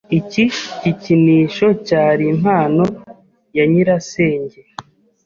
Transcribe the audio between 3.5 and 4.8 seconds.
ya nyirasenge.